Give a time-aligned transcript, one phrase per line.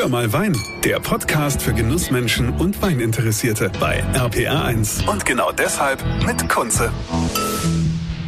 [0.00, 5.06] Hör mal Wein, der Podcast für Genussmenschen und Weininteressierte bei RPR1.
[5.06, 6.90] Und genau deshalb mit Kunze.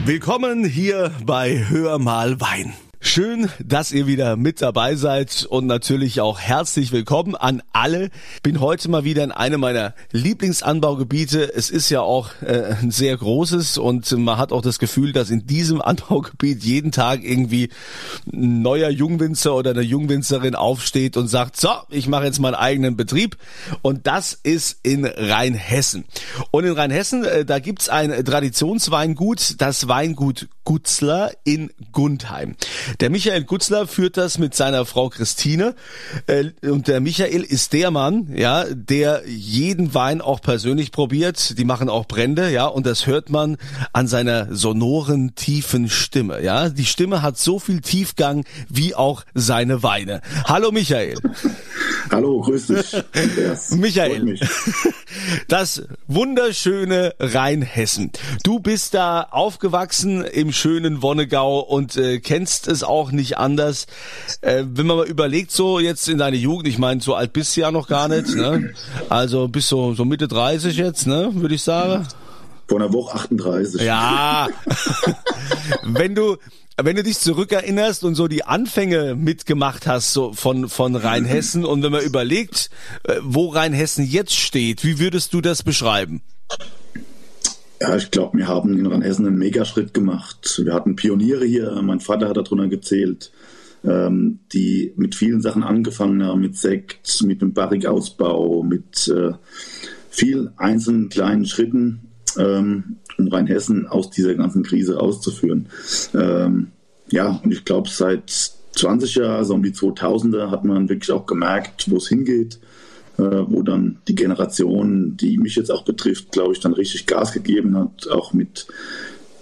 [0.04, 2.74] Willkommen hier bei Hör mal Wein.
[3.14, 8.08] Schön, dass ihr wieder mit dabei seid und natürlich auch herzlich willkommen an alle.
[8.42, 11.54] Bin heute mal wieder in einem meiner Lieblingsanbaugebiete.
[11.54, 15.28] Es ist ja auch äh, ein sehr großes und man hat auch das Gefühl, dass
[15.28, 17.68] in diesem Anbaugebiet jeden Tag irgendwie
[18.32, 22.96] ein neuer Jungwinzer oder eine Jungwinzerin aufsteht und sagt, so, ich mache jetzt meinen eigenen
[22.96, 23.36] Betrieb
[23.82, 26.06] und das ist in Rheinhessen.
[26.50, 32.54] Und in Rheinhessen, äh, da gibt's ein Traditionsweingut, das Weingut Gutzler in Gundheim.
[33.00, 35.74] Der Michael Gutzler führt das mit seiner Frau Christine
[36.26, 41.58] äh, und der Michael ist der Mann, ja, der jeden Wein auch persönlich probiert.
[41.58, 43.56] Die machen auch Brände, ja, und das hört man
[43.92, 46.68] an seiner sonoren tiefen Stimme, ja.
[46.68, 50.20] Die Stimme hat so viel Tiefgang wie auch seine Weine.
[50.44, 51.18] Hallo Michael.
[52.10, 52.96] Hallo, grüß dich.
[53.70, 54.38] Michael,
[55.48, 58.10] das wunderschöne Rheinhessen.
[58.42, 63.86] Du bist da aufgewachsen im schönen Wonnegau und äh, kennst es auch nicht anders.
[64.40, 67.56] Äh, wenn man mal überlegt, so jetzt in deine Jugend, ich meine, so alt bist
[67.56, 68.72] du ja noch gar nicht, ne?
[69.08, 72.06] Also bist so, so Mitte 30 jetzt, ne, würde ich sagen.
[72.68, 73.82] Vor einer Woche 38.
[73.82, 74.48] Ja.
[75.82, 76.36] wenn du,
[76.76, 81.82] wenn du dich zurückerinnerst und so die Anfänge mitgemacht hast so von von Rheinhessen und
[81.82, 82.70] wenn man überlegt,
[83.04, 86.22] äh, wo Rheinhessen jetzt steht, wie würdest du das beschreiben?
[87.82, 90.60] Ja, ich glaube, wir haben in Rheinhessen einen Megaschritt gemacht.
[90.62, 93.32] Wir hatten Pioniere hier, mein Vater hat darunter gezählt,
[93.82, 99.32] ähm, die mit vielen Sachen angefangen haben, mit Sekt, mit dem Barrikausbau, mit äh,
[100.10, 102.02] vielen einzelnen kleinen Schritten
[102.38, 105.66] ähm, um Rheinhessen aus dieser ganzen Krise rauszuführen.
[106.14, 106.68] Ähm,
[107.10, 108.30] ja, und ich glaube, seit
[108.76, 112.60] 20 Jahren, so um die 2000er, hat man wirklich auch gemerkt, wo es hingeht,
[113.16, 117.76] wo dann die Generation, die mich jetzt auch betrifft, glaube ich, dann richtig Gas gegeben
[117.76, 118.66] hat, auch mit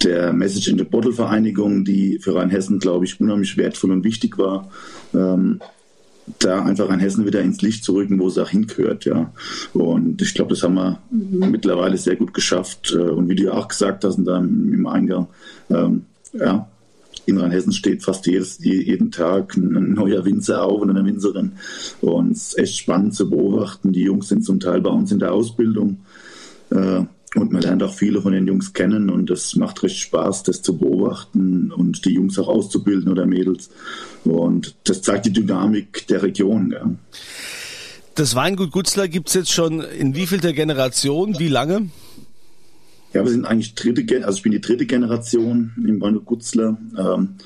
[0.02, 4.38] der Message in the Bottle Vereinigung, die für Rheinhessen, glaube ich, unheimlich wertvoll und wichtig
[4.38, 4.70] war.
[5.14, 5.60] Ähm,
[6.38, 9.32] da einfach ein Hessen wieder ins Licht zu rücken, wo es auch hingehört, ja.
[9.72, 11.50] Und ich glaube, das haben wir mhm.
[11.50, 12.94] mittlerweile sehr gut geschafft.
[12.94, 15.28] Äh, und wie du auch gesagt hast, dann im Eingang,
[15.70, 16.69] ähm, ja,
[17.30, 21.52] in Rheinhessen steht fast jedes, jeden Tag ein neuer Winzer auf und eine Winzerin.
[22.00, 23.92] Und es ist echt spannend zu beobachten.
[23.92, 25.98] Die Jungs sind zum Teil bei uns in der Ausbildung.
[26.70, 27.04] Äh,
[27.36, 30.62] und man lernt auch viele von den Jungs kennen und es macht richtig Spaß, das
[30.62, 33.70] zu beobachten und die Jungs auch auszubilden oder Mädels.
[34.24, 36.72] Und das zeigt die Dynamik der Region.
[36.72, 36.90] Ja.
[38.16, 41.38] Das Weingut Gutzler gibt es jetzt schon in wievielter Generation?
[41.38, 41.90] Wie lange?
[43.12, 46.78] Ja, wir sind eigentlich dritte, also ich bin die dritte Generation im Weingut Gutzler.
[46.96, 47.36] Ähm,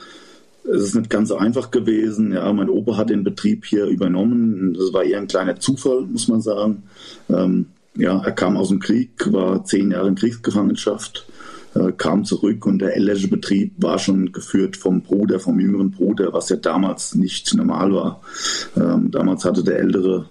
[0.65, 2.33] es ist nicht ganz so einfach gewesen.
[2.33, 4.75] Ja, mein Opa hat den Betrieb hier übernommen.
[4.75, 6.85] Das war eher ein kleiner Zufall, muss man sagen.
[7.29, 7.67] Ähm,
[7.97, 11.27] ja, er kam aus dem Krieg, war zehn Jahre in Kriegsgefangenschaft,
[11.75, 16.33] äh, kam zurück und der elläsche Betrieb war schon geführt vom Bruder, vom jüngeren Bruder,
[16.33, 18.21] was ja damals nicht normal war.
[18.77, 20.29] Ähm, damals hatte der ältere,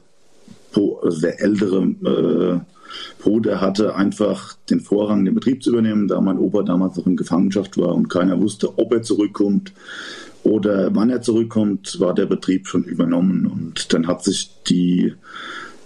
[0.76, 2.74] also der ältere äh,
[3.20, 7.18] Bruder hatte einfach den Vorrang, den Betrieb zu übernehmen, da mein Opa damals noch in
[7.18, 9.74] Gefangenschaft war und keiner wusste, ob er zurückkommt
[10.44, 15.14] oder wann er zurückkommt, war der Betrieb schon übernommen und dann hat sich die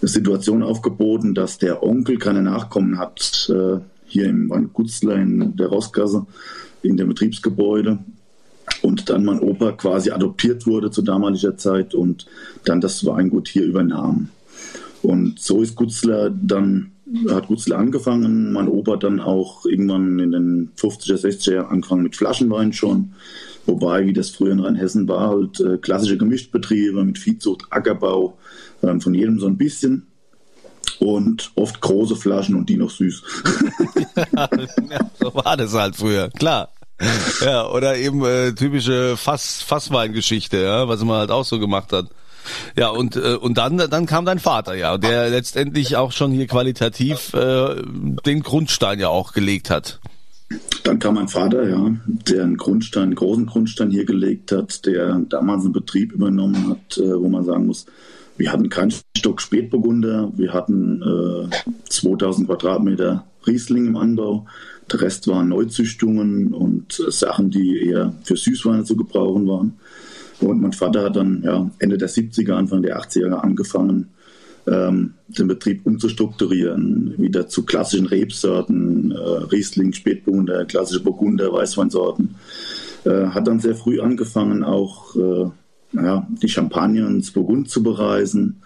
[0.01, 6.25] Situation aufgeboten, dass der Onkel keine Nachkommen hat, äh, hier im Gutzler in der Rostgasse,
[6.81, 7.99] in dem Betriebsgebäude.
[8.81, 12.27] Und dann mein Opa quasi adoptiert wurde zu damaliger Zeit und
[12.65, 14.29] dann das Weingut hier übernahm.
[15.01, 16.91] Und so ist Gutzler dann,
[17.29, 22.15] hat Gutzler angefangen, mein Opa dann auch irgendwann in den 50er, 60er Jahren angefangen mit
[22.15, 23.13] Flaschenwein schon.
[23.65, 28.37] Wobei, wie das früher in Rheinhessen war, halt äh, klassische Gemischtbetriebe mit Viehzucht, Ackerbau,
[28.81, 30.07] ähm, von jedem so ein bisschen.
[30.99, 33.21] Und oft große Flaschen und die noch süß.
[34.35, 34.49] ja,
[35.19, 36.69] so war das halt früher, klar.
[37.41, 42.07] Ja, oder eben äh, typische Fass, Fassweingeschichte, ja, was man halt auch so gemacht hat.
[42.75, 46.47] Ja, und, äh, und dann, dann kam dein Vater, ja, der letztendlich auch schon hier
[46.47, 47.81] qualitativ äh,
[48.25, 49.99] den Grundstein ja auch gelegt hat.
[50.83, 55.19] Dann kam mein Vater, ja, der einen Grundstein, einen großen Grundstein hier gelegt hat, der
[55.27, 57.85] damals einen Betrieb übernommen hat, äh, wo man sagen muss,
[58.37, 64.45] wir hatten keinen Stock Spätburgunder, wir hatten äh, 2000 Quadratmeter Riesling im Anbau.
[64.91, 69.79] Der Rest waren Neuzüchtungen und äh, Sachen, die eher für Süßweine zu gebrauchen waren.
[70.39, 74.09] Und mein Vater hat dann ja, Ende der 70er, Anfang der 80er angefangen,
[74.67, 82.35] ähm, den Betrieb umzustrukturieren, wieder zu klassischen Rebsorten, äh, Riesling, Spätburgunder, klassische Burgunder, Weißweinsorten.
[83.05, 85.49] Äh, hat dann sehr früh angefangen, auch äh,
[85.93, 88.61] ja, die Champagne ins Burgund zu bereisen.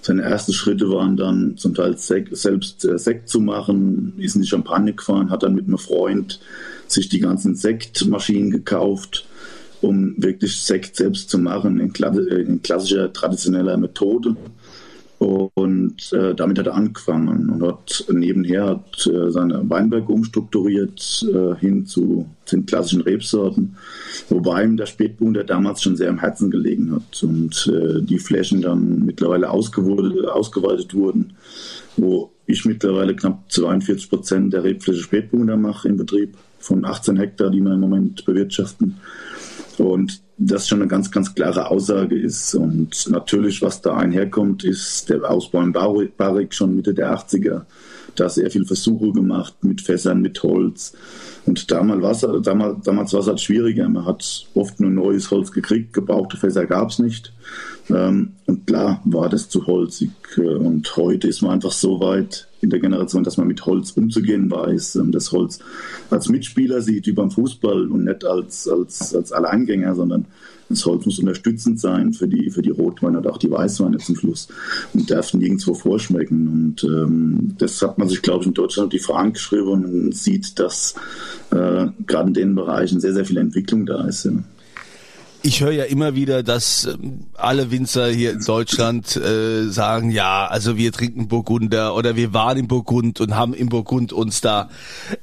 [0.00, 4.42] Seine ersten Schritte waren dann zum Teil Sek selbst äh, Sekt zu machen, ist in
[4.42, 6.40] die Champagne gefahren, hat dann mit einem Freund
[6.88, 9.26] sich die ganzen Sektmaschinen gekauft,
[9.82, 11.92] um wirklich Sekt selbst zu machen in,
[12.62, 14.36] klassischer traditioneller Methode.
[15.18, 21.54] Und äh, damit hat er angefangen und hat nebenher hat, äh, seine Weinberge umstrukturiert äh,
[21.60, 23.76] hin zu den klassischen Rebsorten,
[24.28, 28.62] wobei ihm der Spätburgunder damals schon sehr am Herzen gelegen hat und äh, die Flächen
[28.62, 31.34] dann mittlerweile ausgeweitet wurden,
[31.96, 37.50] wo ich mittlerweile knapp 42 Prozent der Rebfläche Spätburgunder mache im Betrieb von 18 Hektar,
[37.50, 38.96] die wir im Moment bewirtschaften.
[39.78, 42.54] Und das schon eine ganz, ganz klare Aussage ist.
[42.54, 47.62] Und natürlich, was da einherkommt, ist der Ausbau im Barrik schon Mitte der 80er.
[48.14, 50.92] Da sehr viel Versuche gemacht mit Fässern, mit Holz.
[51.46, 53.88] Und damals war es damals, damals halt schwieriger.
[53.88, 57.32] Man hat oft nur neues Holz gekriegt, gebrauchte Fässer gab es nicht.
[57.88, 60.10] Ähm, und klar war das zu holzig.
[60.36, 64.50] Und heute ist man einfach so weit in der Generation, dass man mit Holz umzugehen
[64.50, 65.58] weiß, ähm, das Holz
[66.10, 70.26] als Mitspieler sieht, wie beim Fußball und nicht als, als, als Alleingänger, sondern
[70.68, 74.16] das Holz muss unterstützend sein für die, für die Rotweine oder auch die Weißweine zum
[74.16, 74.48] Schluss
[74.94, 76.48] und darf nirgendwo vorschmecken.
[76.48, 80.58] Und ähm, das hat man sich, glaube ich, in Deutschland die Fahnen geschrieben und sieht,
[80.58, 80.94] dass
[81.50, 84.24] äh, gerade in den Bereichen sehr, sehr viel Entwicklung da ist.
[84.24, 84.32] Ja
[85.42, 90.46] ich höre ja immer wieder, dass ähm, alle Winzer hier in Deutschland äh, sagen, ja,
[90.46, 94.68] also wir trinken Burgunder oder wir waren im Burgund und haben im Burgund uns da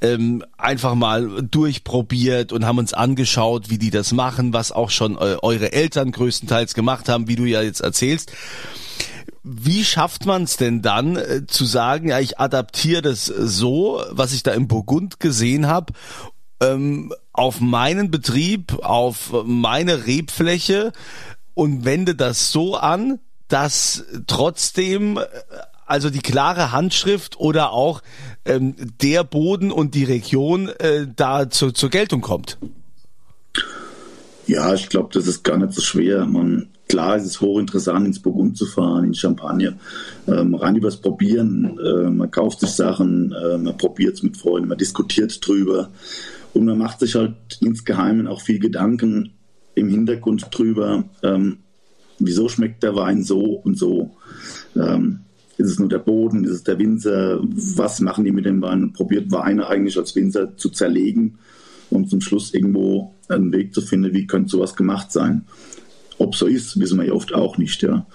[0.01, 5.16] ähm, einfach mal durchprobiert und haben uns angeschaut, wie die das machen, was auch schon
[5.16, 8.31] äh, eure Eltern größtenteils gemacht haben, wie du ja jetzt erzählst.
[9.44, 14.33] Wie schafft man es denn dann äh, zu sagen, ja, ich adaptiere das so, was
[14.33, 15.94] ich da im Burgund gesehen habe
[16.62, 20.92] ähm, auf meinen Betrieb, auf meine Rebfläche
[21.54, 25.22] und wende das so an, dass trotzdem äh,
[25.86, 28.02] also die klare Handschrift oder auch
[28.46, 32.60] ähm, der Boden und die Region äh, da zu, zur Geltung kommt.
[34.46, 36.26] Ja, ich glaube, das ist gar nicht so schwer.
[36.26, 39.78] Man, klar, es ist hochinteressant, ins Burgund zu fahren, in Champagne.
[40.28, 41.80] Ähm, rein übers Probieren.
[41.80, 45.90] Äh, man kauft sich Sachen, äh, man probiert es mit Freunden, man diskutiert drüber.
[46.54, 49.34] Und man macht sich halt insgeheim auch viel Gedanken
[49.75, 51.60] im Hintergrund drüber, ähm,
[52.19, 54.12] wieso schmeckt der Wein so und so.
[54.75, 55.22] Ähm,
[55.57, 58.94] ist es nur der Boden, ist es der Winzer, was machen die mit dem Wein?
[58.94, 61.38] Probiert Weine eigentlich als Winzer zu zerlegen,
[61.90, 65.45] um zum Schluss irgendwo einen Weg zu finden, wie könnte sowas gemacht sein.
[66.18, 67.81] Ob so ist, wissen wir ja oft auch nicht.
[67.81, 68.06] Ja.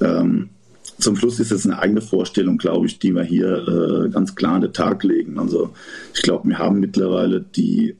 [0.00, 0.50] Ähm,
[0.98, 3.66] zum Schluss ist es eine eigene Vorstellung, glaube ich, die wir hier
[4.06, 5.38] äh, ganz klar an den Tag legen.
[5.38, 5.70] Also
[6.14, 7.96] ich glaube, wir haben mittlerweile die,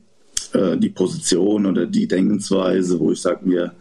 [0.52, 3.72] äh, die Position oder die Denkensweise, wo ich sage, wir,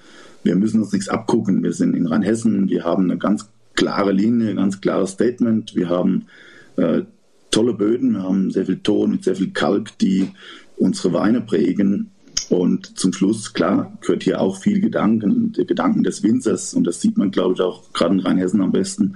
[0.44, 1.64] wir müssen uns nichts abgucken.
[1.64, 5.76] Wir sind in Rheinhessen, wir haben eine ganz klare Linie, ein ganz klares Statement.
[5.76, 6.26] Wir haben
[6.78, 7.04] äh,
[7.52, 10.32] tolle Böden, wir haben sehr viel Ton mit sehr viel Kalk, die
[10.78, 12.13] unsere Weine prägen.
[12.50, 16.74] Und zum Schluss, klar, gehört hier auch viel Gedanken, der Gedanken des Winzers.
[16.74, 19.16] Und das sieht man, glaube ich, auch gerade in Rheinhessen am besten,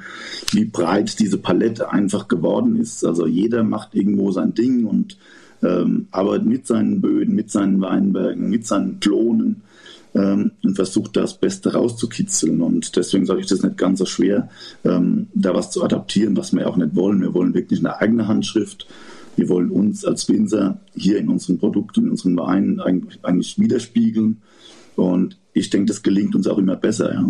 [0.51, 3.05] wie breit diese Palette einfach geworden ist.
[3.05, 5.17] Also jeder macht irgendwo sein Ding und
[5.63, 9.61] ähm, arbeitet mit seinen Böden, mit seinen Weinbergen, mit seinen Klonen
[10.13, 12.61] ähm, und versucht das Beste rauszukitzeln.
[12.61, 14.49] Und deswegen sage ich das nicht ganz so schwer,
[14.83, 17.21] ähm, da was zu adaptieren, was wir auch nicht wollen.
[17.21, 18.87] Wir wollen wirklich eine eigene Handschrift
[19.37, 24.41] wir wollen uns als Winzer hier in unseren Produkten, in unseren Weinen eigentlich, eigentlich widerspiegeln.
[24.95, 27.13] Und ich denke, das gelingt uns auch immer besser.
[27.13, 27.25] Ja.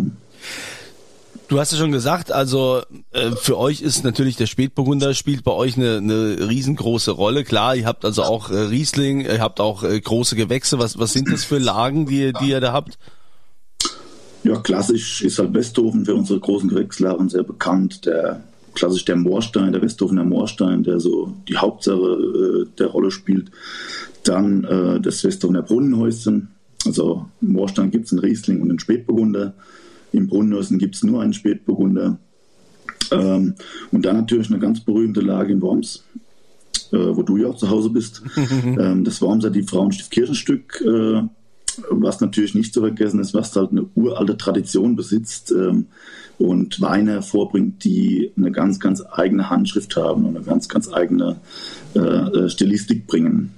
[1.48, 5.52] Du hast ja schon gesagt, also äh, für euch ist natürlich der Spätburgunder spielt bei
[5.52, 7.44] euch eine, eine riesengroße Rolle.
[7.44, 10.78] Klar, ihr habt also auch äh, Riesling, ihr habt auch äh, große Gewächse.
[10.78, 12.98] Was, was sind das für Lagen, die, die ihr da habt?
[14.44, 18.04] Ja, klassisch ist halt Westhofen für unsere großen Gewächslagen sehr bekannt.
[18.06, 18.42] Der
[18.78, 23.50] klassisch der Moorstein, der Westhofener Moorstein, der so die Hauptsache äh, der Rolle spielt.
[24.22, 26.48] Dann äh, das Westhofener Brunnenhäuschen.
[26.86, 29.54] Also Moorstein gibt es einen Riesling und einen Spätburgunder.
[30.12, 32.18] Im Brunnenhäuschen gibt es nur einen Spätburgunder.
[33.10, 33.54] Ähm,
[33.90, 36.04] und dann natürlich eine ganz berühmte Lage in Worms,
[36.92, 38.22] äh, wo du ja auch zu Hause bist.
[38.36, 41.22] ähm, das Wormser die Frauenstift Kirchenstück äh,
[41.90, 45.86] was natürlich nicht zu vergessen ist, was halt eine uralte Tradition besitzt ähm,
[46.38, 51.36] und Weine hervorbringt, die eine ganz, ganz eigene Handschrift haben und eine ganz, ganz eigene
[51.94, 53.54] äh, äh Stilistik bringen.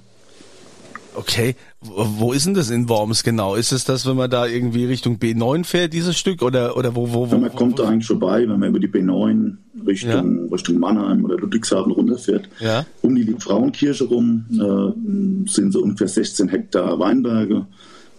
[1.15, 3.55] Okay, wo ist denn das in Worms genau?
[3.55, 6.41] Ist es das, wenn man da irgendwie Richtung B9 fährt, dieses Stück?
[6.41, 7.37] Oder, oder wo, wo, wo?
[7.37, 10.51] man kommt da eigentlich vorbei, wenn man über die B9 Richtung, ja.
[10.51, 12.47] Richtung Mannheim oder Ludwigshafen runterfährt.
[12.59, 12.85] Ja.
[13.01, 17.65] Um die Frauenkirche rum äh, sind so ungefähr 16 Hektar Weinberge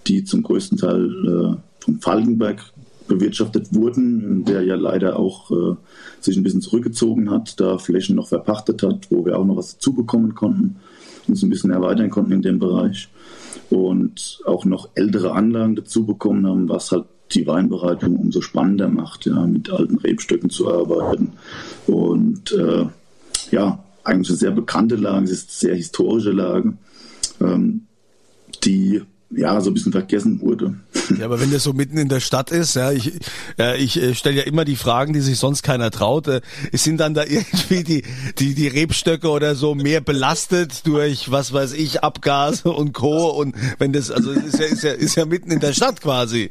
[0.07, 2.73] die zum größten Teil äh, vom Falkenberg
[3.09, 5.77] bewirtschaftet wurden, der ja leider auch äh,
[6.21, 9.75] sich ein bisschen zurückgezogen hat, da Flächen noch verpachtet hat, wo wir auch noch was
[9.75, 10.77] dazu bekommen konnten,
[11.29, 13.09] uns ein bisschen erweitern konnten in dem Bereich
[13.71, 19.27] und auch noch ältere Anlagen dazu bekommen haben, was halt die Weinbereitung umso spannender macht,
[19.27, 21.33] ja, mit alten Rebstöcken zu arbeiten.
[21.87, 22.87] Und äh,
[23.51, 26.75] ja, eigentlich eine sehr bekannte Lage, es ist eine sehr historische Lage,
[27.41, 27.87] ähm,
[28.65, 29.03] die
[29.35, 30.75] ja, so ein bisschen vergessen wurde.
[31.19, 33.13] Ja, aber wenn das so mitten in der Stadt ist, ja, ich,
[33.59, 36.27] äh, ich äh, stelle ja immer die Fragen, die sich sonst keiner traut.
[36.29, 36.41] Äh,
[36.73, 38.05] sind dann da irgendwie die,
[38.39, 43.29] die, die Rebstöcke oder so mehr belastet durch, was weiß ich, Abgase und Co.
[43.29, 46.51] Und wenn das, also ist ja, ist ja, ist ja mitten in der Stadt quasi.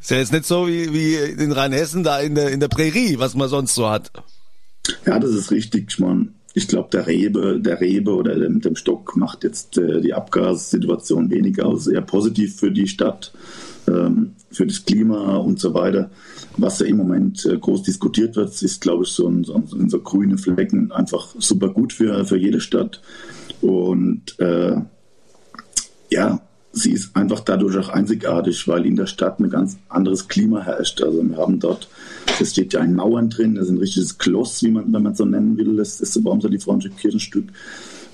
[0.00, 3.18] Ist ja jetzt nicht so wie, wie in Rheinhessen da in der, in der Prärie,
[3.18, 4.12] was man sonst so hat.
[5.06, 5.86] Ja, das ist richtig.
[5.88, 10.00] Ich meine, ich glaube, der Rebe, der Rebe oder mit dem Stock macht jetzt äh,
[10.00, 13.32] die Abgassituation weniger aus, eher positiv für die Stadt,
[13.86, 16.10] ähm, für das Klima und so weiter.
[16.56, 20.00] Was ja im Moment äh, groß diskutiert wird, ist, glaube ich, so, ein, so, so,
[20.00, 23.00] grüne Flecken einfach super gut für, für jede Stadt.
[23.60, 24.80] Und äh,
[26.10, 26.40] ja,
[26.78, 31.02] sie ist einfach dadurch auch einzigartig, weil in der Stadt ein ganz anderes Klima herrscht.
[31.02, 31.88] Also wir haben dort
[32.40, 35.14] es steht ja in Mauern drin, das ist ein richtiges Kloss, wie man, wenn man
[35.14, 37.48] so nennen will, das ist so die Freundschaft Kirchenstück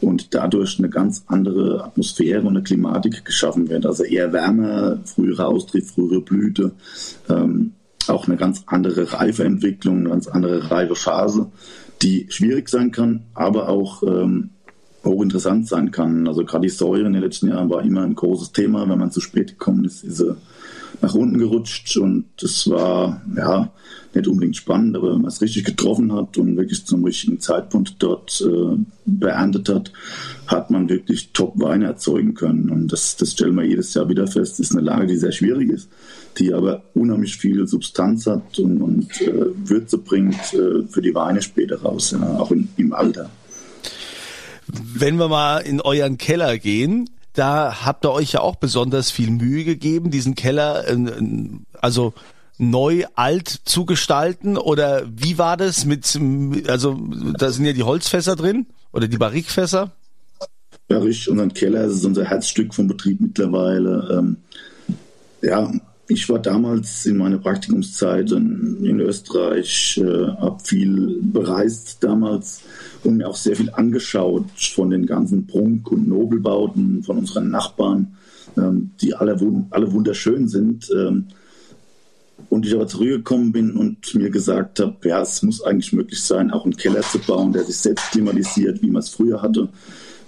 [0.01, 3.87] und dadurch eine ganz andere Atmosphäre und eine Klimatik geschaffen wird.
[3.87, 6.73] Also eher wärmer, frühere Austrieb, frühere Blüte,
[7.29, 7.73] ähm,
[8.07, 11.51] auch eine ganz andere Reifeentwicklung, eine ganz andere Reifephase,
[12.03, 14.51] die schwierig sein kann, aber auch ähm,
[15.05, 16.27] hochinteressant sein kann.
[16.27, 18.89] Also gerade die Säure in den letzten Jahren war immer ein großes Thema.
[18.89, 20.37] Wenn man zu spät gekommen ist, ist sie
[21.03, 23.71] nach unten gerutscht und das war, ja,
[24.15, 27.97] nicht unbedingt spannend, aber wenn man es richtig getroffen hat und wirklich zum richtigen Zeitpunkt
[27.99, 29.93] dort äh, beerntet hat,
[30.47, 32.71] hat man wirklich Top-Weine erzeugen können.
[32.71, 34.53] Und das, das stellen wir jedes Jahr wieder fest.
[34.53, 35.89] Das ist eine Lage, die sehr schwierig ist,
[36.39, 41.43] die aber unheimlich viel Substanz hat und, und äh, Würze bringt äh, für die Weine
[41.43, 43.31] später raus, ja, auch in, im Alter.
[44.67, 49.31] Wenn wir mal in euren Keller gehen, da habt ihr euch ja auch besonders viel
[49.31, 50.97] Mühe gegeben, diesen Keller, äh,
[51.81, 52.15] also
[52.57, 56.19] neu alt zu gestalten oder wie war das mit,
[56.69, 56.99] also
[57.37, 59.91] da sind ja die Holzfässer drin oder die Barrikfässer?
[60.89, 64.19] Ja, richtig, unser Keller ist unser Herzstück vom Betrieb mittlerweile.
[64.19, 64.37] Ähm,
[65.43, 65.73] ja,
[66.09, 72.63] ich war damals in meiner Praktikumszeit in, Österreich, äh, habe viel bereist damals
[73.03, 78.17] und mir auch sehr viel angeschaut von den ganzen Prunk- und Nobelbauten von unseren Nachbarn,
[78.57, 79.39] ähm, die alle,
[79.71, 80.91] alle wunderschön sind.
[80.95, 81.27] Ähm,
[82.51, 86.51] und ich aber zurückgekommen bin und mir gesagt habe, ja, es muss eigentlich möglich sein,
[86.51, 89.71] auch einen Keller zu bauen, der sich selbst klimatisiert, wie man es früher hatte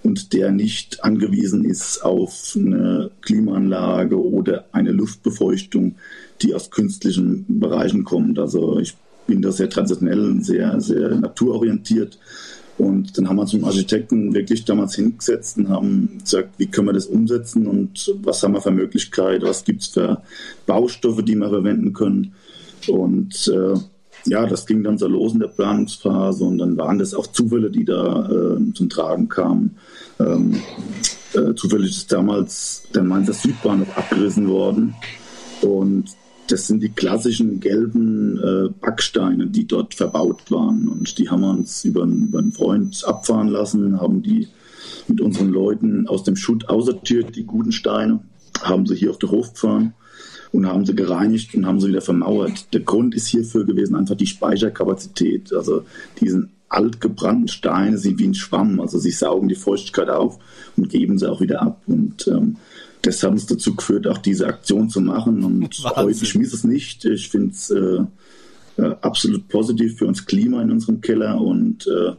[0.07, 5.97] und der nicht angewiesen ist auf eine Klimaanlage oder eine Luftbefeuchtung,
[6.43, 8.39] die aus künstlichen Bereichen kommt.
[8.39, 8.97] Also ich
[9.27, 12.19] bin da sehr traditionell und sehr, sehr naturorientiert
[12.79, 16.67] und dann haben wir uns mit dem Architekten wirklich damals hingesetzt und haben gesagt, wie
[16.67, 20.23] können wir das umsetzen und was haben wir für Möglichkeiten, was gibt es für
[20.67, 22.35] Baustoffe, die wir verwenden können.
[22.87, 23.75] Und äh,
[24.27, 27.71] ja, das ging dann so los in der Planungsphase und dann waren das auch Zufälle,
[27.71, 29.77] die da äh, zum Tragen kamen.
[30.19, 30.61] Ähm,
[31.35, 34.95] äh, zufällig ist damals der Mainzer Südbahnhof abgerissen worden
[35.63, 36.07] und
[36.49, 40.87] das sind die klassischen gelben äh, Backsteine, die dort verbaut waren.
[40.87, 44.47] Und die haben wir uns über, über einen Freund abfahren lassen, haben die
[45.09, 48.21] mit unseren Leuten aus dem Schutt ausortiert, die guten Steine,
[48.63, 49.95] haben sie hier auf den Hof gefahren
[50.53, 52.73] und haben sie gereinigt und haben sie wieder vermauert.
[52.73, 55.53] Der Grund ist hierfür gewesen einfach die Speicherkapazität.
[55.53, 55.85] Also
[56.21, 60.39] diesen altgebrannten Steine sind wie ein Schwamm, also sie saugen die Feuchtigkeit auf
[60.77, 61.83] und geben sie auch wieder ab.
[61.87, 62.57] Und ähm,
[63.03, 65.45] das hat uns dazu geführt, auch diese Aktion zu machen.
[65.45, 66.05] Und Wahnsinn.
[66.05, 67.05] heute, ich es nicht.
[67.05, 68.01] Ich finde es äh,
[68.79, 72.13] äh, absolut positiv für uns Klima in unserem Keller und äh,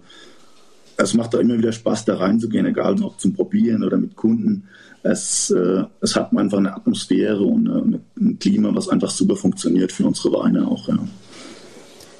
[0.97, 4.63] es macht da immer wieder Spaß, da reinzugehen, egal ob zum Probieren oder mit Kunden.
[5.09, 9.91] Es, äh, es hat einfach eine Atmosphäre und eine, ein Klima, was einfach super funktioniert
[9.91, 10.87] für unsere Weine auch.
[10.87, 10.97] Ja.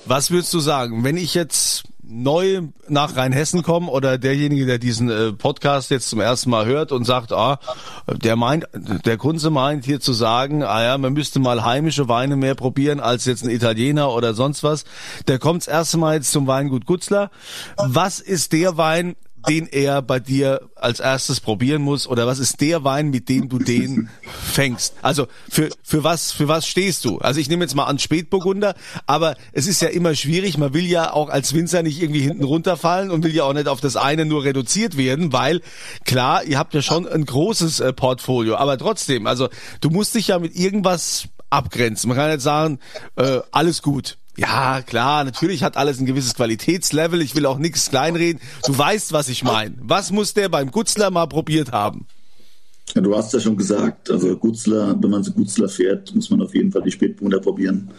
[0.06, 5.10] Was würdest du sagen, wenn ich jetzt neu nach Rheinhessen kommen oder derjenige, der diesen
[5.10, 7.60] äh, Podcast jetzt zum ersten Mal hört und sagt, ah,
[8.08, 12.38] der meint, der Kunze meint hier zu sagen, ah ja, man müsste mal heimische Weine
[12.38, 14.86] mehr probieren als jetzt ein Italiener oder sonst was.
[15.27, 17.29] Der kommt das erste Mal jetzt zum Weingut Gutzler.
[17.75, 19.15] Was ist der Wein,
[19.48, 23.50] den er bei dir als erstes probieren muss oder was ist der Wein, mit dem
[23.50, 24.10] du den
[24.54, 24.96] fängst?
[25.01, 27.20] Also für für was für was stehst du?
[27.20, 28.75] Also ich nehme jetzt mal an Spätburgunder,
[29.06, 32.44] aber es ist ja immer schwierig, man will ja auch als Winzer nicht irgendwie hinten
[32.44, 35.62] runterfallen und will ja auch nicht auf das eine nur reduziert werden, weil
[36.06, 39.50] klar, ihr habt ja schon ein großes äh, Portfolio, aber trotzdem, also
[39.82, 42.10] du musst dich ja mit irgendwas abgrenzen.
[42.10, 42.80] Man kann jetzt sagen,
[43.16, 44.18] äh, alles gut.
[44.38, 47.22] Ja, klar, natürlich hat alles ein gewisses Qualitätslevel.
[47.24, 48.39] Ich will auch nichts kleinreden.
[48.65, 49.74] Du weißt, was ich meine.
[49.82, 52.06] Was muss der beim Gutzler mal probiert haben?
[52.94, 56.41] Ja, du hast ja schon gesagt, also Gutzler, wenn man so Gutzler fährt, muss man
[56.41, 57.89] auf jeden Fall die Spätburgunder probieren.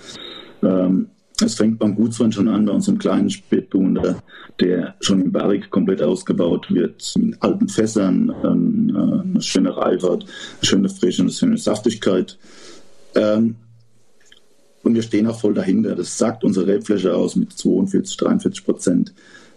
[0.63, 1.09] Ähm,
[1.41, 4.23] es fängt beim Gutswein schon an, bei unserem kleinen Spätburgunder,
[4.61, 10.25] der schon im Barrik komplett ausgebaut wird, mit alten Fässern, ähm, äh, eine schöne Reifheit,
[10.25, 12.39] eine schöne Frische, eine schöne Saftigkeit.
[13.15, 13.57] Ähm,
[14.89, 15.95] und wir stehen auch voll dahinter.
[15.95, 19.13] Das sagt unsere Rebfläche aus mit 42, 43 Prozent.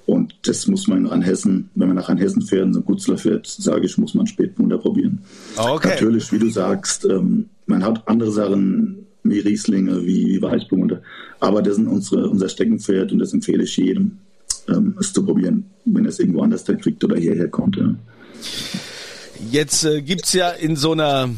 [0.06, 3.48] Und das muss man an Hessen, wenn man nach Hessen fährt und so Gutzler fährt,
[3.48, 5.20] sage ich, muss man Spätburgunder probieren.
[5.56, 5.90] Okay.
[5.90, 11.02] Natürlich, wie du sagst, ähm, man hat andere Sachen wie Rieslinge, wie Weißburgunder.
[11.40, 14.18] Aber das sind unsere, unser Steckenpferd und das empfehle ich jedem,
[14.68, 17.78] ähm, es zu probieren, wenn er es irgendwo anders kriegt oder hierher kommt.
[17.78, 17.96] Ja.
[19.50, 21.30] Jetzt äh, es ja in so einer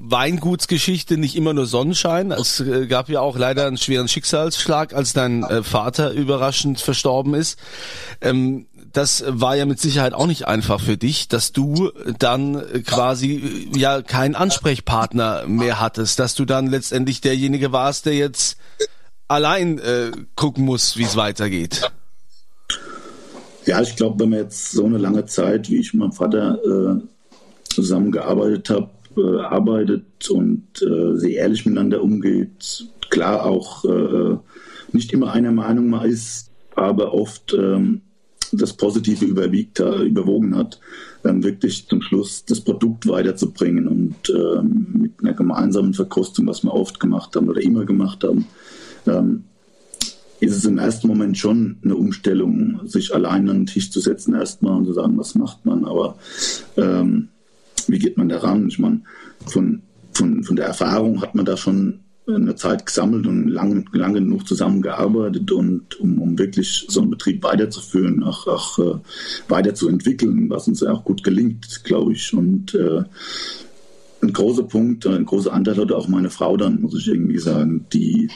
[0.00, 2.30] Weingutsgeschichte nicht immer nur Sonnenschein.
[2.30, 7.34] Es äh, gab ja auch leider einen schweren Schicksalsschlag, als dein äh, Vater überraschend verstorben
[7.34, 7.58] ist.
[8.20, 13.68] Ähm, das war ja mit Sicherheit auch nicht einfach für dich, dass du dann quasi
[13.74, 18.56] äh, ja keinen Ansprechpartner mehr hattest, dass du dann letztendlich derjenige warst, der jetzt
[19.28, 19.78] allein
[20.36, 21.90] gucken muss, wie es weitergeht.
[23.68, 26.58] Ja, ich glaube, wenn man jetzt so eine lange Zeit, wie ich mit meinem Vater
[26.64, 27.02] äh,
[27.68, 28.88] zusammengearbeitet habe,
[29.18, 34.36] äh, arbeitet und äh, sehr ehrlich miteinander umgeht, klar auch äh,
[34.92, 38.02] nicht immer einer Meinung mal ist, aber oft ähm,
[38.52, 40.80] das Positive überwiegt, äh, überwogen hat,
[41.22, 46.72] dann wirklich zum Schluss das Produkt weiterzubringen und ähm, mit einer gemeinsamen Verkostung, was wir
[46.72, 48.46] oft gemacht haben oder immer gemacht haben,
[49.06, 49.44] ähm,
[50.40, 54.34] ist es im ersten Moment schon eine Umstellung, sich allein an den Tisch zu setzen
[54.34, 56.16] erstmal und zu sagen, was macht man, aber
[56.76, 57.28] ähm,
[57.88, 58.68] wie geht man daran?
[58.68, 59.02] Ich meine,
[59.46, 64.20] von, von, von der Erfahrung hat man da schon eine Zeit gesammelt und lange, lange
[64.20, 68.98] genug zusammengearbeitet und um, um wirklich so einen Betrieb weiterzuführen, auch, auch äh,
[69.48, 72.34] weiterzuentwickeln, was uns ja auch gut gelingt, glaube ich.
[72.34, 73.02] Und äh,
[74.20, 77.86] ein großer Punkt, ein großer Anteil hatte auch meine Frau dann, muss ich irgendwie sagen,
[77.92, 78.28] die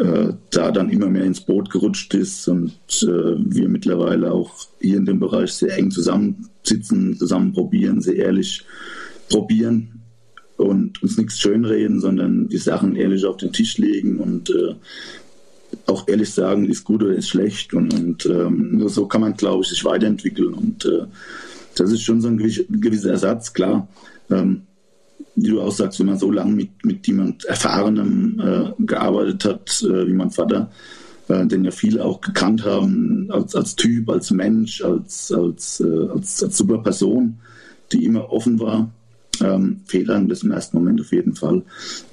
[0.00, 4.96] äh, da dann immer mehr ins Boot gerutscht ist und äh, wir mittlerweile auch hier
[4.96, 8.64] in dem Bereich sehr eng zusammensitzen, zusammen probieren, sehr ehrlich
[9.28, 10.02] probieren
[10.56, 14.74] und uns nichts schönreden, sondern die Sachen ehrlich auf den Tisch legen und äh,
[15.86, 17.74] auch ehrlich sagen, ist gut oder ist schlecht.
[17.74, 20.54] Und, und ähm, nur so kann man, glaube ich, sich weiterentwickeln.
[20.54, 21.06] Und äh,
[21.76, 23.88] das ist schon so ein gewisser Ersatz, klar.
[24.30, 24.62] Ähm,
[25.42, 29.82] wie du auch sagst, wenn man so lange mit, mit jemand Erfahrenem äh, gearbeitet hat,
[29.82, 30.70] äh, wie mein Vater,
[31.28, 36.08] äh, den ja viele auch gekannt haben, als, als Typ, als Mensch, als, als, äh,
[36.08, 37.38] als, als super Person,
[37.92, 38.90] die immer offen war,
[39.40, 39.80] ähm,
[40.28, 41.62] das im ersten Moment auf jeden Fall.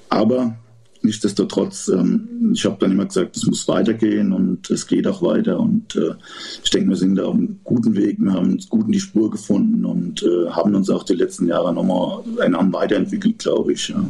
[0.10, 0.58] Aber
[1.06, 5.60] nichtsdestotrotz, ähm, ich habe dann immer gesagt, es muss weitergehen und es geht auch weiter.
[5.60, 6.16] Und äh,
[6.64, 8.18] ich denke, wir sind da auf einem guten Weg.
[8.20, 11.48] Wir haben uns gut in die Spur gefunden und äh, haben uns auch die letzten
[11.48, 13.90] Jahre nochmal enorm weiterentwickelt, glaube ich.
[13.90, 14.04] Ja.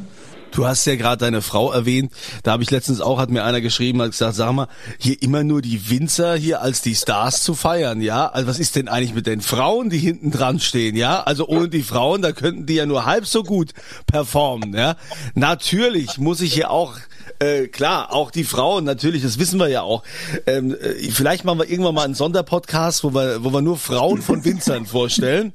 [0.52, 2.14] Du hast ja gerade deine Frau erwähnt.
[2.44, 5.44] Da habe ich letztens auch, hat mir einer geschrieben, hat gesagt, sag mal, hier immer
[5.44, 8.28] nur die Winzer hier als die Stars zu feiern, ja?
[8.28, 11.24] Also was ist denn eigentlich mit den Frauen, die hinten dran stehen, ja?
[11.24, 13.72] Also ohne die Frauen, da könnten die ja nur halb so gut
[14.08, 14.96] performen, ja?
[15.34, 16.96] Natürlich muss ich hier auch
[17.40, 20.04] äh, klar, auch die Frauen, natürlich, das wissen wir ja auch.
[20.46, 24.22] Ähm, äh, vielleicht machen wir irgendwann mal einen Sonderpodcast, wo wir, wo wir nur Frauen
[24.22, 25.54] von Winzern vorstellen.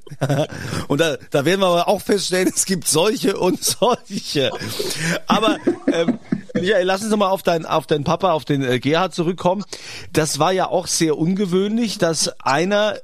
[0.89, 4.51] und da, da werden wir aber auch feststellen, es gibt solche und solche.
[5.27, 5.57] Aber
[5.93, 6.19] ähm,
[6.55, 9.65] Michael, lass uns nochmal auf deinen auf deinen Papa, auf den äh, Gerhard zurückkommen.
[10.13, 12.97] Das war ja auch sehr ungewöhnlich, dass einer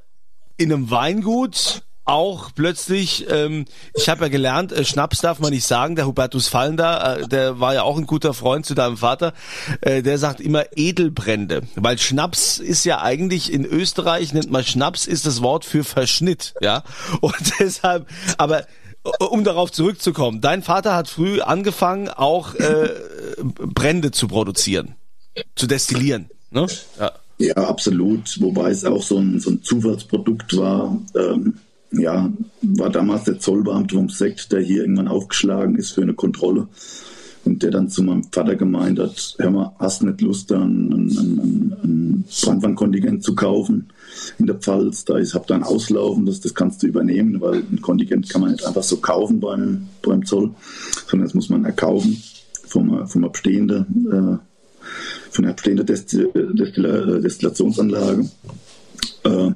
[0.57, 5.66] in einem Weingut auch plötzlich, ähm, ich habe ja gelernt, äh, Schnaps darf man nicht
[5.66, 9.35] sagen, der Hubertus Fallender, äh, der war ja auch ein guter Freund zu deinem Vater,
[9.81, 15.07] äh, der sagt immer Edelbrände, weil Schnaps ist ja eigentlich in Österreich, nennt man Schnaps,
[15.07, 16.85] ist das Wort für Verschnitt, ja,
[17.21, 18.66] und deshalb, aber
[19.19, 22.88] um darauf zurückzukommen, dein Vater hat früh angefangen, auch äh,
[23.42, 24.95] Brände zu produzieren,
[25.57, 26.66] zu destillieren, ne?
[26.99, 27.12] Ja.
[27.38, 28.40] Ja, absolut.
[28.40, 30.97] Wobei es auch so ein, so ein Zufallsprodukt war.
[31.14, 31.59] Ähm,
[31.92, 36.68] ja, war damals der Zollbeamte vom Sekt, der hier irgendwann aufgeschlagen ist für eine Kontrolle.
[37.44, 40.90] Und der dann zu meinem Vater gemeint hat, hör mal, hast nicht Lust, da ein,
[40.92, 43.92] ein, ein Brandwandkontingent zu kaufen
[44.38, 45.05] in der Pfalz?
[45.05, 48.51] Da ist, hab da ein Auslaufen, das, kannst du übernehmen, weil ein Kontingent kann man
[48.51, 50.51] nicht einfach so kaufen beim, beim Zoll,
[51.09, 52.20] sondern das muss man erkaufen
[52.66, 54.38] vom, vom abstehenden, äh,
[55.31, 58.29] von der abstehenden Destil Destillationsanlage.
[59.22, 59.53] Äh,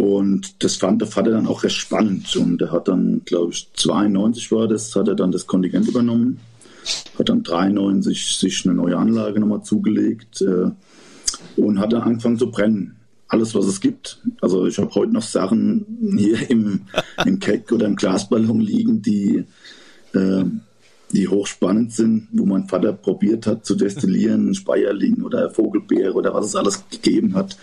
[0.00, 2.34] und das fand der Vater dann auch recht spannend.
[2.34, 6.40] Und er hat dann, glaube ich, 92 war das, hat er dann das Kontingent übernommen.
[7.18, 10.70] hat dann 93 sich eine neue Anlage nochmal zugelegt äh,
[11.60, 12.96] und hat dann angefangen zu brennen.
[13.28, 14.22] Alles, was es gibt.
[14.40, 15.84] Also ich habe heute noch Sachen
[16.16, 16.86] hier im,
[17.26, 19.44] im Keck oder im Glasballon liegen, die,
[20.14, 20.44] äh,
[21.12, 26.46] die hochspannend sind, wo mein Vater probiert hat zu destillieren, Speierling oder Vogelbeere oder was
[26.46, 27.58] es alles gegeben hat.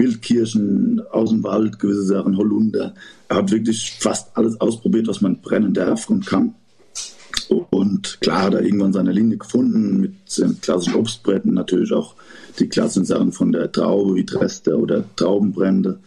[0.00, 2.94] Wildkirschen aus dem Wald, gewisse Sachen, Holunder.
[3.28, 6.54] Er hat wirklich fast alles ausprobiert, was man brennen darf und kann.
[7.48, 10.12] Und klar hat er irgendwann seine Linie gefunden mit
[10.62, 12.14] klassischen Obstbretten, natürlich auch
[12.58, 15.98] die klassischen Sachen von der Traube wie Trester oder Traubenbrände,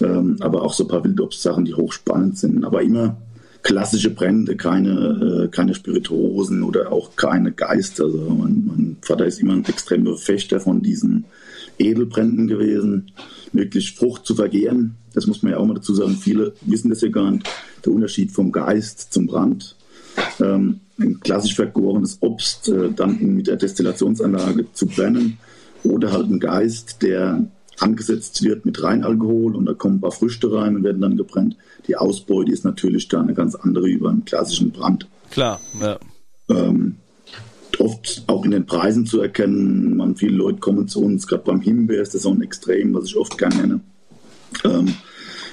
[0.00, 2.64] ähm, aber auch so ein paar Wildobstsachen, die hochspannend sind.
[2.64, 3.16] Aber immer
[3.62, 8.04] klassische Brände, keine, äh, keine Spirituosen oder auch keine Geister.
[8.04, 11.24] Also mein, mein Vater ist immer ein extremer Fechter von diesen
[11.78, 13.12] Edelbränden gewesen,
[13.52, 14.96] wirklich Frucht zu vergehren.
[15.12, 16.16] Das muss man ja auch mal dazu sagen.
[16.16, 17.48] Viele wissen das ja gar nicht.
[17.84, 19.76] Der Unterschied vom Geist zum Brand.
[20.40, 25.38] Ähm, ein klassisch vergorenes Obst äh, dann mit der Destillationsanlage zu brennen
[25.82, 27.48] oder halt ein Geist, der
[27.80, 31.56] angesetzt wird mit Reinalkohol und da kommen ein paar Früchte rein und werden dann gebrannt.
[31.88, 35.08] Die Ausbeute ist natürlich da eine ganz andere über einen klassischen Brand.
[35.30, 35.98] Klar, ja.
[36.48, 36.96] Ähm,
[37.80, 39.96] oft auch in den Preisen zu erkennen.
[39.96, 43.06] Man, viele Leute kommen zu uns, gerade beim Himbeer ist das so ein Extrem, was
[43.06, 43.80] ich oft gerne nenne,
[44.64, 44.94] ähm,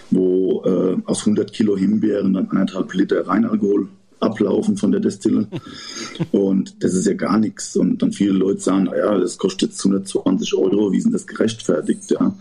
[0.09, 3.87] wo äh, aus 100 Kilo Himbeeren dann anderthalb Liter Reinalkohol
[4.19, 5.47] ablaufen von der Destille.
[6.31, 7.75] Und das ist ja gar nichts.
[7.75, 12.11] Und dann viele Leute sagen, naja, das kostet jetzt 120 Euro, wie sind das gerechtfertigt?
[12.11, 12.33] Ja.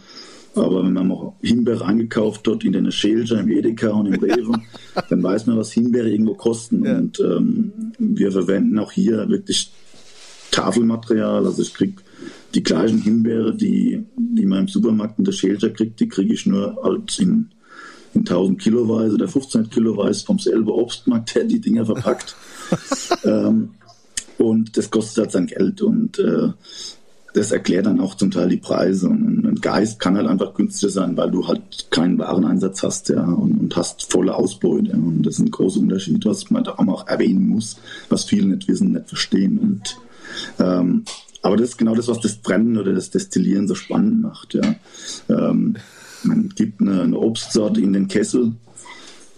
[0.55, 4.61] Aber wenn man mal Himbeere eingekauft hat in der Schälscher, im Edeka und im Rewe,
[5.09, 6.85] dann weiß man, was Himbeere irgendwo kosten.
[6.85, 6.99] Ja.
[6.99, 9.71] Und ähm, wir verwenden auch hier wirklich
[10.51, 11.47] Tafelmaterial.
[11.47, 12.03] Also ich kriege
[12.55, 16.47] die gleichen Himbeere, die, die man im Supermarkt in der Schälscher kriegt, die kriege ich
[16.47, 17.51] nur als in
[18.15, 22.35] in 1000 Kiloweise oder 15 Kiloweise vom selben Obstmarkt, der die Dinger verpackt.
[23.25, 23.71] ähm,
[24.39, 26.49] und das kostet halt sein Geld und äh,
[27.33, 29.09] das erklärt dann auch zum Teil die Preise.
[29.09, 33.25] Und ein Geist kann halt einfach günstiger sein, weil du halt keinen Wareneinsatz hast, ja,
[33.25, 34.93] und, und hast volle Ausbeute.
[34.93, 37.77] Und das ist ein großer Unterschied, was man da auch erwähnen muss,
[38.09, 39.59] was viele nicht wissen, nicht verstehen.
[39.59, 39.99] Und
[40.59, 41.05] ähm,
[41.43, 44.75] aber das ist genau das, was das Brennen oder das Destillieren so spannend macht, ja.
[45.29, 45.77] Ähm,
[46.23, 48.53] man gibt eine, eine Obstsorte in den Kessel,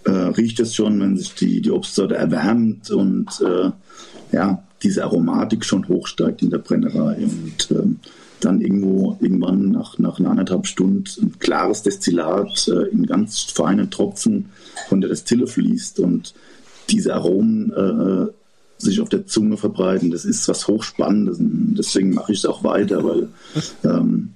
[0.05, 3.71] äh, riecht es schon, wenn sich die, die Obstsorte erwärmt und äh,
[4.33, 7.99] ja, diese Aromatik schon hochsteigt in der Brennerei und ähm,
[8.41, 14.49] dann irgendwo irgendwann nach, nach anderthalb Stunden ein klares Destillat äh, in ganz feinen Tropfen
[14.89, 16.33] von der Destille fließt und
[16.89, 18.31] diese Aromen äh,
[18.77, 20.11] sich auf der Zunge verbreiten.
[20.11, 21.37] Das ist was Hochspannendes.
[21.39, 23.29] Deswegen mache ich es auch weiter, weil
[23.85, 24.33] ähm,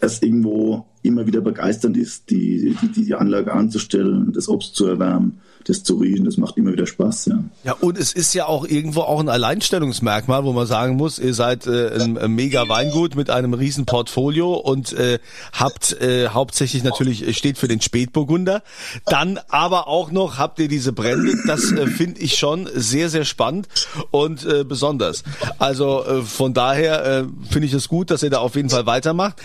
[0.00, 5.40] es irgendwo immer wieder begeisternd ist, die, die, die Anlage anzustellen, das Obst zu erwärmen
[5.68, 7.44] das zu riechen, das macht immer wieder Spaß, ja.
[7.64, 11.34] Ja, und es ist ja auch irgendwo auch ein Alleinstellungsmerkmal, wo man sagen muss, ihr
[11.34, 15.18] seid äh, ein, ein mega Weingut mit einem riesen Portfolio und äh,
[15.52, 18.62] habt äh, hauptsächlich natürlich äh, steht für den Spätburgunder.
[19.06, 23.24] Dann aber auch noch habt ihr diese Brände, das äh, finde ich schon sehr, sehr
[23.24, 23.68] spannend
[24.10, 25.22] und äh, besonders.
[25.58, 28.86] Also äh, von daher äh, finde ich es gut, dass ihr da auf jeden Fall
[28.86, 29.36] weitermacht.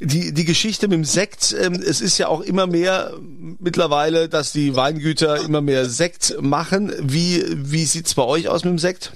[0.00, 3.14] Die, die Geschichte mit dem Sekt, äh, es ist ja auch immer mehr
[3.58, 6.92] mittlerweile, dass die Weingüter immer mehr Sekt machen.
[7.00, 9.12] Wie, wie sieht's bei euch aus mit dem Sekt?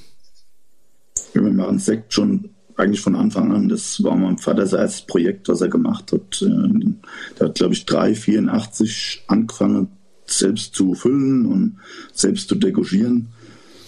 [1.32, 3.68] Wir machen Sekt schon eigentlich von Anfang an.
[3.68, 6.42] Das war mein Vater sein erstes Projekt, was er gemacht hat.
[6.42, 6.94] Äh,
[7.38, 9.88] der hat, glaube ich, 384 angefangen,
[10.26, 11.78] selbst zu füllen und
[12.12, 13.28] selbst zu degorgieren.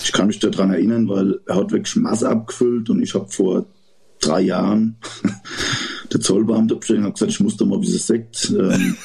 [0.03, 3.65] Ich kann mich daran erinnern, weil er hat wirklich Masse abgefüllt und ich habe vor
[4.21, 4.97] drei Jahren
[6.17, 8.97] der Zollbeamte bestellt und gesagt, ich muss da mal dieses Sekt ähm,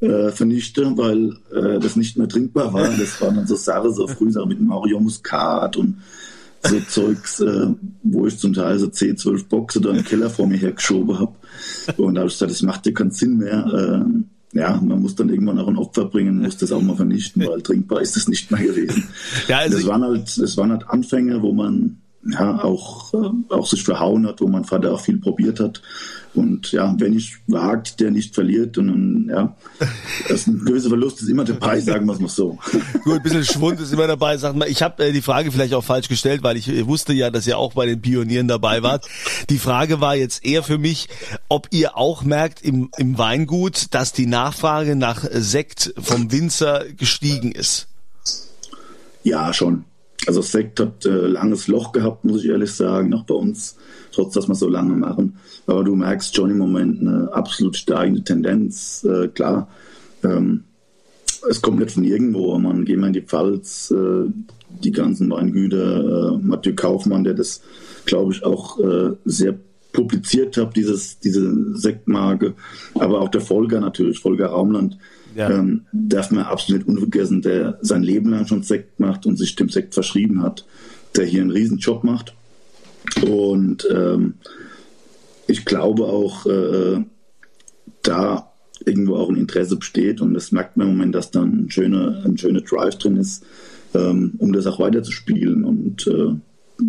[0.00, 2.88] äh, vernichte, weil äh, das nicht mehr trinkbar war.
[2.88, 5.98] Das waren dann so Sachen, so früher mit Mario Muscat und
[6.62, 7.68] so Zeugs, äh,
[8.02, 11.34] wo ich zum Teil so 10, 12 Boxen da im Keller vor mir hergeschoben habe.
[11.96, 13.66] Und da habe ich gesagt, das macht ja keinen Sinn mehr.
[13.66, 17.46] Äh, ja, man muss dann irgendwann auch ein Opfer bringen, muss das auch mal vernichten,
[17.46, 19.08] weil trinkbar ist es nicht mehr gewesen.
[19.46, 23.66] Ja, also das waren halt, das waren halt Anfänge, wo man ja, auch, äh, auch
[23.66, 25.80] sich verhauen hat, wo mein Vater auch viel probiert hat.
[26.34, 28.76] Und ja, wer nicht wagt, der nicht verliert.
[28.78, 29.56] Und, und ja,
[30.28, 32.58] das ist ein gewisser Verlust ist immer dabei, sagen wir es mal so.
[33.04, 34.36] Gut, ein bisschen Schwund ist immer dabei.
[34.36, 37.14] Sag mal, ich habe äh, die Frage vielleicht auch falsch gestellt, weil ich äh, wusste
[37.14, 39.06] ja, dass ihr auch bei den Pionieren dabei wart.
[39.48, 41.08] Die Frage war jetzt eher für mich,
[41.48, 47.52] ob ihr auch merkt im, im Weingut, dass die Nachfrage nach Sekt vom Winzer gestiegen
[47.52, 47.88] ist.
[49.22, 49.84] Ja, schon.
[50.26, 53.76] Also Sekt hat äh, langes Loch gehabt, muss ich ehrlich sagen, auch bei uns,
[54.12, 55.38] trotz dass wir so lange machen.
[55.66, 59.04] Aber du merkst schon im Moment eine absolut steigende Tendenz.
[59.04, 59.68] Äh, klar,
[60.22, 60.64] ähm,
[61.48, 62.56] es kommt nicht von irgendwo.
[62.58, 64.30] Man geht mal in die Pfalz, äh,
[64.82, 67.62] die ganzen Weingüter, äh, Mathieu Kaufmann, der das,
[68.04, 69.58] glaube ich, auch äh, sehr
[69.92, 72.54] publiziert hat, dieses, diese Sektmarke,
[72.94, 74.98] aber auch der Volker natürlich, Volker Raumland,
[75.34, 75.50] ja.
[75.50, 79.68] ähm, darf man absolut unvergessen, der sein Leben lang schon Sekt macht und sich dem
[79.68, 80.66] Sekt verschrieben hat,
[81.16, 82.34] der hier einen riesen Job macht.
[83.22, 84.34] Und ähm,
[85.46, 87.04] ich glaube auch, äh,
[88.02, 88.52] da
[88.84, 92.22] irgendwo auch ein Interesse besteht und das merkt man im Moment, dass da ein schöner,
[92.24, 93.44] ein schöner Drive drin ist,
[93.94, 95.64] ähm, um das auch weiter zu spielen.
[95.64, 96.34] Und äh,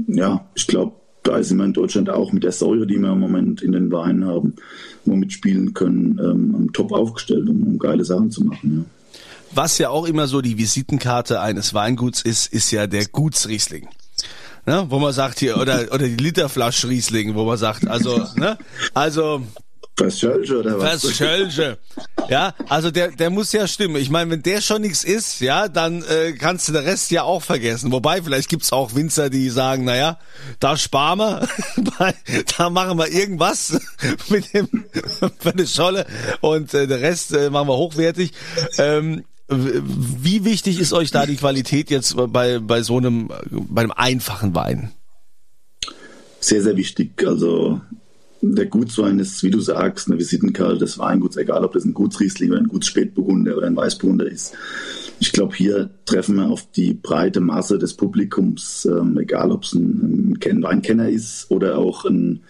[0.07, 3.19] ja, ich glaube, da sind wir in Deutschland auch mit der Säure, die wir im
[3.19, 4.55] Moment in den Weinen haben,
[5.05, 8.85] wo wir mitspielen können, ähm, top aufgestellt, um, um, geile Sachen zu machen.
[9.03, 9.19] Ja.
[9.53, 13.87] Was ja auch immer so die Visitenkarte eines Weinguts ist, ist ja der Gutsriesling.
[14.65, 18.59] Ne, wo man sagt hier, oder, oder die Literflasche Riesling, wo man sagt, also, ne,
[18.93, 19.41] also,
[20.01, 21.01] Verschölche oder was?
[21.01, 21.77] Verschölche.
[22.29, 23.97] Ja, also der, der muss ja stimmen.
[23.97, 27.23] Ich meine, wenn der schon nichts ist, ja, dann äh, kannst du den Rest ja
[27.23, 27.91] auch vergessen.
[27.91, 30.17] Wobei, vielleicht gibt's auch Winzer, die sagen, naja,
[30.59, 31.47] da sparen wir,
[32.57, 33.79] da machen wir irgendwas
[34.29, 34.67] mit dem
[35.39, 36.05] für eine Scholle
[36.41, 38.31] und äh, der Rest äh, machen wir hochwertig.
[38.77, 43.91] Ähm, wie wichtig ist euch da die Qualität jetzt bei, bei so einem, bei einem
[43.91, 44.91] einfachen Wein?
[46.39, 47.23] Sehr, sehr wichtig.
[47.27, 47.81] Also
[48.41, 52.51] der Gutswein ist, wie du sagst, eine Visitenkarte des Weinguts, egal ob das ein Gutsriesling
[52.51, 54.53] oder ein Gutsspätburgunder oder ein Weißburgunder ist.
[55.19, 59.73] Ich glaube, hier treffen wir auf die breite Masse des Publikums, ähm, egal ob es
[59.73, 62.41] ein, ein Weinkenner ist oder auch ein,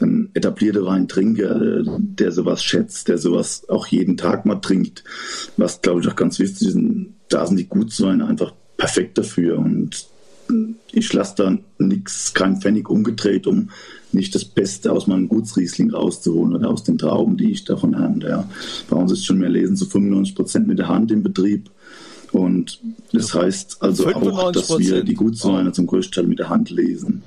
[0.00, 5.02] ein etablierter Weintrinker, der sowas schätzt, der sowas auch jeden Tag mal trinkt.
[5.56, 6.78] Was, glaube ich, auch ganz wichtig ist,
[7.28, 9.58] da sind die Gutsweine einfach perfekt dafür.
[9.58, 10.06] Und
[10.92, 13.70] ich lasse da nichts, kein Pfennig umgedreht, um
[14.14, 18.28] nicht das Beste aus meinem Gutsriesling rauszuholen oder aus den Trauben, die ich davon ernte.
[18.28, 18.48] Ja.
[18.88, 21.70] Bei uns ist schon mehr lesen zu 95 Prozent mit der Hand im Betrieb.
[22.32, 22.80] Und
[23.12, 27.22] das heißt also auch, dass wir die Gutsweine zum größten Teil mit der Hand lesen.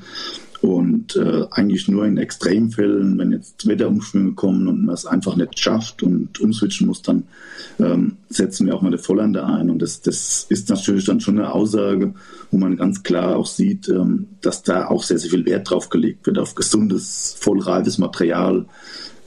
[0.61, 5.59] Und äh, eigentlich nur in Extremfällen, wenn jetzt Wetterumschwünge kommen und man es einfach nicht
[5.59, 7.23] schafft und umswitchen muss, dann
[7.79, 9.69] ähm, setzen wir auch mal eine Vollande ein.
[9.69, 12.13] Und das, das ist natürlich dann schon eine Aussage,
[12.49, 15.89] wo man ganz klar auch sieht, ähm, dass da auch sehr, sehr viel Wert drauf
[15.89, 18.65] gelegt wird, auf gesundes, vollreifes Material,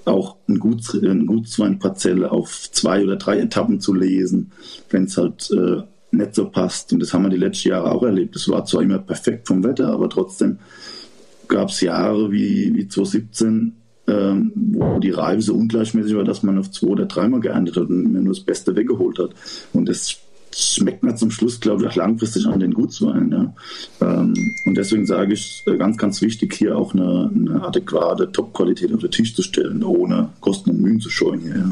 [0.04, 4.50] auch ein, Guts, ein Gutsweinparzelle auf zwei oder drei Etappen zu lesen,
[4.88, 6.92] wenn es halt äh, nicht so passt.
[6.92, 8.34] Und das haben wir die letzten Jahre auch erlebt.
[8.34, 10.58] Es war zwar immer perfekt vom Wetter, aber trotzdem
[11.50, 13.76] gab es Jahre wie, wie 2017,
[14.08, 17.88] ähm, wo die Reife so ungleichmäßig war, dass man auf zwei oder dreimal geerntet hat
[17.88, 19.30] und mir nur das Beste weggeholt hat.
[19.72, 20.16] Und das
[20.54, 23.30] schmeckt mir zum Schluss, glaube ich, auch langfristig an den Gutswein.
[23.30, 23.54] Ja.
[24.06, 24.34] Ähm,
[24.66, 29.00] und deswegen sage ich, äh, ganz, ganz wichtig, hier auch eine, eine adäquate Top-Qualität auf
[29.00, 31.40] den Tisch zu stellen, ohne Kosten und Mühen zu scheuen.
[31.40, 31.70] Hier, ja.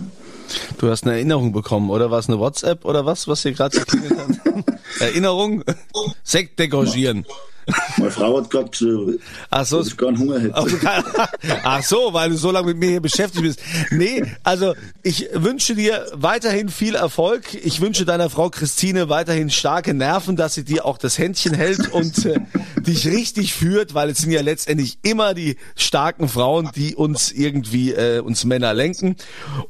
[0.78, 3.78] Du hast eine Erinnerung bekommen, oder war es eine WhatsApp oder was, was hier gerade
[3.78, 4.64] geklingelt hat?
[5.00, 5.64] Erinnerung?
[6.22, 7.24] Sekt degorgieren.
[7.96, 9.18] Meine Frau hat gerade geschrieben,
[9.50, 10.54] Ach so, dass ich keinen Hunger hätte.
[11.64, 13.60] Ach so, weil du so lange mit mir hier beschäftigt bist.
[13.90, 17.54] Nee, also ich wünsche dir weiterhin viel Erfolg.
[17.54, 21.92] Ich wünsche deiner Frau Christine weiterhin starke Nerven, dass sie dir auch das Händchen hält
[21.92, 22.40] und äh,
[22.80, 27.92] dich richtig führt, weil es sind ja letztendlich immer die starken Frauen, die uns irgendwie
[27.92, 29.16] äh, uns Männer lenken.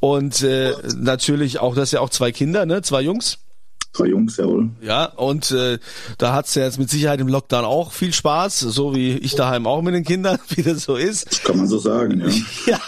[0.00, 2.82] Und äh, natürlich auch, das ja auch zwei Kinder, ne?
[2.82, 3.38] Zwei Jungs.
[3.92, 4.70] Zwei Jungs, jawohl.
[4.80, 5.78] Ja, und äh,
[6.18, 9.66] da hat's ja jetzt mit Sicherheit im Lockdown auch viel Spaß, so wie ich daheim
[9.66, 11.30] auch mit den Kindern, wie das so ist.
[11.30, 12.28] Das kann man so sagen, ja.
[12.66, 12.80] ja.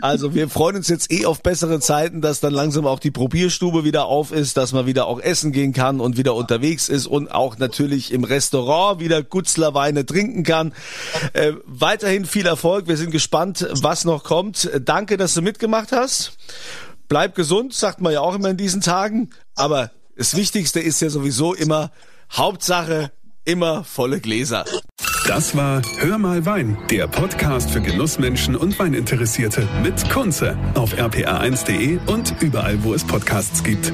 [0.00, 3.84] Also wir freuen uns jetzt eh auf bessere Zeiten, dass dann langsam auch die Probierstube
[3.84, 7.30] wieder auf ist, dass man wieder auch essen gehen kann und wieder unterwegs ist und
[7.30, 10.72] auch natürlich im Restaurant wieder Gutzlerweine trinken kann.
[11.32, 12.86] Äh, weiterhin viel Erfolg.
[12.86, 14.70] Wir sind gespannt, was noch kommt.
[14.84, 16.32] Danke, dass du mitgemacht hast.
[17.08, 19.30] Bleib gesund, sagt man ja auch immer in diesen Tagen.
[19.56, 21.92] Aber das Wichtigste ist ja sowieso immer,
[22.32, 23.12] Hauptsache
[23.44, 24.64] immer volle Gläser.
[25.26, 31.98] Das war Hör mal Wein, der Podcast für Genussmenschen und Weininteressierte mit Kunze auf rpa1.de
[32.06, 33.92] und überall, wo es Podcasts gibt.